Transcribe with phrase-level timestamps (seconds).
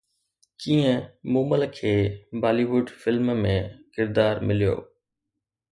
[0.61, 0.95] ڪيئن
[1.33, 1.93] مومل کي
[2.41, 3.55] Bollywood film ۾
[3.93, 4.75] ڪردار مليو